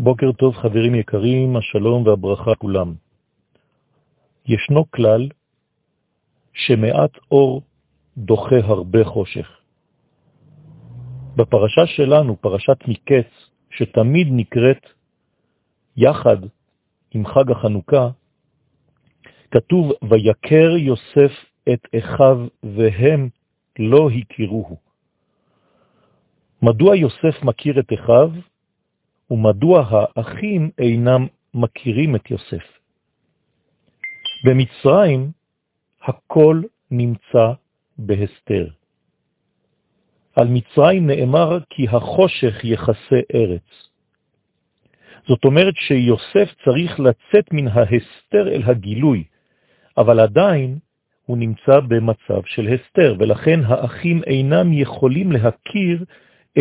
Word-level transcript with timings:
בוקר 0.00 0.32
טוב 0.32 0.54
חברים 0.56 0.94
יקרים, 0.94 1.56
השלום 1.56 2.06
והברכה 2.06 2.54
כולם. 2.54 2.94
ישנו 4.46 4.90
כלל 4.90 5.28
שמעט 6.52 7.10
אור 7.30 7.62
דוחה 8.16 8.56
הרבה 8.64 9.04
חושך. 9.04 9.48
בפרשה 11.36 11.86
שלנו, 11.86 12.36
פרשת 12.40 12.78
מקץ, 12.88 13.26
שתמיד 13.70 14.28
נקראת 14.30 14.86
יחד 15.96 16.36
עם 17.10 17.26
חג 17.26 17.50
החנוכה, 17.50 18.08
כתוב, 19.50 19.92
ויקר 20.10 20.76
יוסף 20.76 21.32
את 21.72 21.86
אחיו 21.98 22.46
והם 22.62 23.28
לא 23.78 24.08
הכירוהו. 24.10 24.76
מדוע 26.62 26.96
יוסף 26.96 27.42
מכיר 27.42 27.80
את 27.80 27.92
אחיו 27.92 28.30
ומדוע 29.30 29.84
האחים 29.90 30.70
אינם 30.78 31.26
מכירים 31.54 32.16
את 32.16 32.30
יוסף? 32.30 32.78
במצרים 34.44 35.30
הכל 36.02 36.62
נמצא 36.90 37.52
בהסתר. 37.98 38.68
על 40.36 40.48
מצרים 40.48 41.06
נאמר 41.06 41.58
כי 41.70 41.86
החושך 41.88 42.64
יחסה 42.64 43.20
ארץ. 43.34 43.88
זאת 45.28 45.44
אומרת 45.44 45.74
שיוסף 45.76 46.54
צריך 46.64 47.00
לצאת 47.00 47.52
מן 47.52 47.68
ההסתר 47.68 48.48
אל 48.48 48.62
הגילוי, 48.64 49.24
אבל 49.96 50.20
עדיין 50.20 50.78
הוא 51.26 51.38
נמצא 51.38 51.80
במצב 51.88 52.40
של 52.46 52.68
הסתר, 52.74 53.16
ולכן 53.18 53.60
האחים 53.64 54.22
אינם 54.26 54.72
יכולים 54.72 55.32
להכיר 55.32 56.04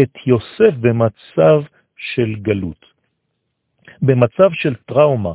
את 0.02 0.14
יוסף 0.26 0.74
במצב 0.80 1.62
של 1.98 2.36
גלות. 2.42 2.86
במצב 4.02 4.50
של 4.54 4.76
טראומה, 4.76 5.34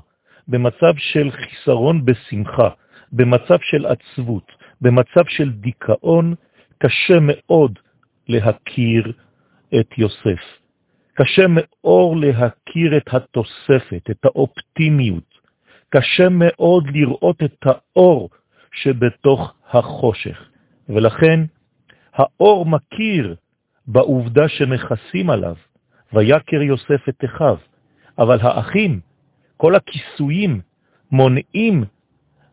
במצב 0.48 0.94
של 0.96 1.30
חיסרון 1.30 2.04
בשמחה, 2.04 2.68
במצב 3.12 3.58
של 3.62 3.86
עצבות, 3.86 4.52
במצב 4.80 5.24
של 5.28 5.52
דיכאון, 5.52 6.34
קשה 6.78 7.18
מאוד 7.20 7.78
להכיר 8.28 9.12
את 9.80 9.98
יוסף. 9.98 10.42
קשה 11.14 11.42
מאוד 11.48 12.18
להכיר 12.24 12.96
את 12.96 13.14
התוספת, 13.14 14.10
את 14.10 14.24
האופטימיות. 14.24 15.38
קשה 15.88 16.28
מאוד 16.30 16.86
לראות 16.94 17.42
את 17.42 17.66
האור 17.66 18.30
שבתוך 18.72 19.54
החושך. 19.70 20.48
ולכן 20.88 21.40
האור 22.14 22.66
מכיר 22.66 23.36
בעובדה 23.86 24.48
שמכסים 24.48 25.30
עליו, 25.30 25.56
ויקר 26.14 26.62
יוסף 26.62 27.08
את 27.08 27.24
אחיו. 27.24 27.56
אבל 28.18 28.38
האחים, 28.40 29.00
כל 29.56 29.74
הכיסויים, 29.74 30.60
מונעים 31.12 31.84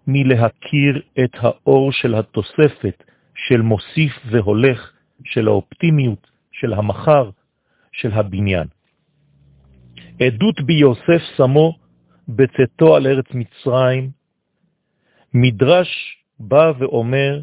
מלהכיר 0.07 1.01
את 1.23 1.31
האור 1.33 1.91
של 1.91 2.15
התוספת, 2.15 3.03
של 3.35 3.61
מוסיף 3.61 4.13
והולך, 4.31 4.91
של 5.23 5.47
האופטימיות, 5.47 6.27
של 6.51 6.73
המחר, 6.73 7.29
של 7.91 8.11
הבניין. 8.11 8.67
עדות 10.21 10.61
ביוסף 10.61 11.21
שמו 11.37 11.77
בצאתו 12.29 12.95
על 12.95 13.07
ארץ 13.07 13.25
מצרים, 13.33 14.09
מדרש 15.33 15.89
בא 16.39 16.71
ואומר 16.79 17.41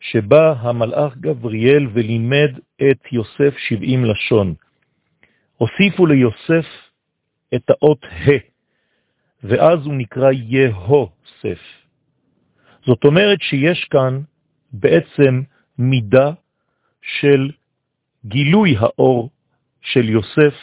שבא 0.00 0.54
המלאך 0.58 1.16
גבריאל 1.16 1.86
ולימד 1.92 2.50
את 2.76 3.12
יוסף 3.12 3.58
שבעים 3.58 4.04
לשון. 4.04 4.54
הוסיפו 5.56 6.06
ליוסף 6.06 6.66
את 7.54 7.70
האות 7.70 8.04
ה', 8.04 8.30
ואז 9.44 9.86
הוא 9.86 9.94
נקרא 9.94 10.30
יהוסף. 10.32 11.60
זאת 12.86 13.04
אומרת 13.04 13.38
שיש 13.40 13.84
כאן 13.84 14.20
בעצם 14.72 15.42
מידה 15.78 16.32
של 17.02 17.50
גילוי 18.26 18.76
האור 18.78 19.30
של 19.82 20.08
יוסף, 20.08 20.54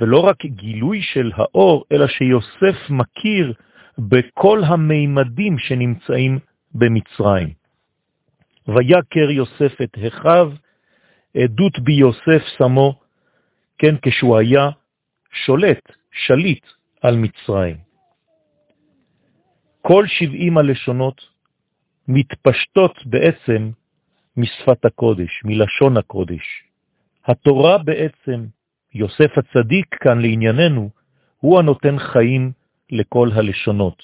ולא 0.00 0.20
רק 0.20 0.46
גילוי 0.46 1.02
של 1.02 1.32
האור, 1.34 1.84
אלא 1.92 2.06
שיוסף 2.06 2.90
מכיר 2.90 3.52
בכל 3.98 4.64
המימדים 4.64 5.58
שנמצאים 5.58 6.38
במצרים. 6.74 7.48
ויקר 8.68 9.30
יוסף 9.30 9.82
את 9.82 9.98
אחיו, 10.08 10.52
עדות 11.36 11.78
ביוסף 11.78 12.42
שמו, 12.58 13.00
כן, 13.78 13.94
כשהוא 14.02 14.36
היה 14.36 14.68
שולט, 15.32 15.92
שליט 16.12 16.66
על 17.02 17.16
מצרים. 17.16 17.76
כל 19.82 20.06
שבעים 20.06 20.58
הלשונות 20.58 21.20
מתפשטות 22.08 23.06
בעצם 23.06 23.70
משפת 24.36 24.84
הקודש, 24.84 25.42
מלשון 25.44 25.96
הקודש. 25.96 26.64
התורה 27.24 27.78
בעצם, 27.78 28.46
יוסף 28.94 29.38
הצדיק 29.38 29.94
כאן 30.00 30.20
לענייננו, 30.20 30.90
הוא 31.40 31.58
הנותן 31.58 31.98
חיים 31.98 32.52
לכל 32.90 33.28
הלשונות. 33.34 34.02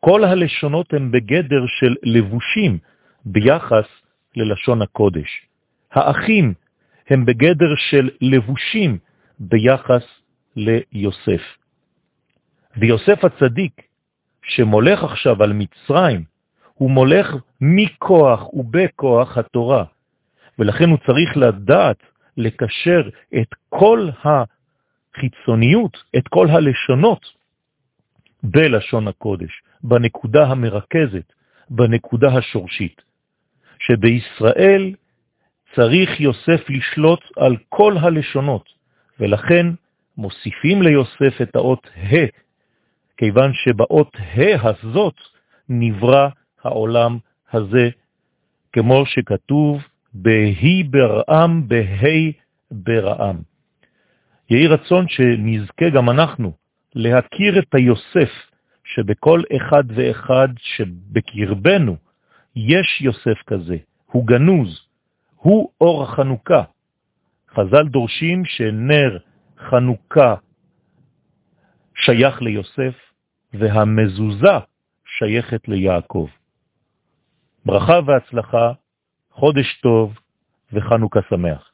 כל 0.00 0.24
הלשונות 0.24 0.92
הן 0.92 1.10
בגדר 1.10 1.66
של 1.66 1.94
לבושים 2.02 2.78
ביחס 3.24 3.86
ללשון 4.36 4.82
הקודש. 4.82 5.46
האחים 5.92 6.54
הם 7.12 7.24
בגדר 7.24 7.74
של 7.76 8.10
לבושים 8.20 8.98
ביחס 9.38 10.02
ליוסף. 10.56 11.42
ויוסף 12.76 13.24
הצדיק, 13.24 13.82
שמולך 14.42 15.04
עכשיו 15.04 15.42
על 15.42 15.52
מצרים, 15.52 16.24
הוא 16.74 16.90
מולך 16.90 17.36
מכוח 17.60 18.54
ובכוח 18.54 19.38
התורה, 19.38 19.84
ולכן 20.58 20.88
הוא 20.88 20.98
צריך 21.06 21.36
לדעת 21.36 22.02
לקשר 22.36 23.08
את 23.40 23.48
כל 23.68 24.08
החיצוניות, 24.24 26.04
את 26.16 26.28
כל 26.28 26.46
הלשונות, 26.50 27.26
בלשון 28.42 29.08
הקודש, 29.08 29.62
בנקודה 29.82 30.46
המרכזת, 30.46 31.32
בנקודה 31.70 32.28
השורשית, 32.28 33.02
שבישראל 33.78 34.94
צריך 35.74 36.20
יוסף 36.20 36.70
לשלוט 36.70 37.20
על 37.36 37.56
כל 37.68 37.96
הלשונות, 38.00 38.64
ולכן 39.20 39.66
מוסיפים 40.16 40.82
ליוסף 40.82 41.42
את 41.42 41.56
האות 41.56 41.86
ה', 41.96 42.26
כיוון 43.16 43.52
שבאות 43.54 44.16
ה' 44.16 44.68
הזאת 44.68 45.14
נברא 45.68 46.28
העולם 46.64 47.18
הזה, 47.52 47.88
כמו 48.72 49.06
שכתוב, 49.06 49.82
בהי 50.14 50.82
ברעם, 50.82 51.68
בהי 51.68 52.32
ברעם. 52.70 53.36
יהי 54.50 54.66
רצון 54.66 55.08
שנזכה 55.08 55.90
גם 55.90 56.10
אנחנו 56.10 56.52
להכיר 56.94 57.58
את 57.58 57.74
היוסף 57.74 58.30
שבכל 58.84 59.42
אחד 59.56 59.84
ואחד 59.88 60.48
שבקרבנו 60.58 61.96
יש 62.56 63.00
יוסף 63.00 63.42
כזה, 63.46 63.76
הוא 64.06 64.26
גנוז, 64.26 64.91
הוא 65.42 65.70
אור 65.80 66.02
החנוכה. 66.02 66.62
חז"ל 67.50 67.88
דורשים 67.88 68.44
שנר 68.44 69.18
חנוכה 69.58 70.34
שייך 71.94 72.42
ליוסף 72.42 72.94
והמזוזה 73.52 74.58
שייכת 75.18 75.68
ליעקב. 75.68 76.28
ברכה 77.66 77.98
והצלחה, 78.06 78.72
חודש 79.30 79.80
טוב 79.82 80.18
וחנוכה 80.72 81.20
שמח. 81.30 81.71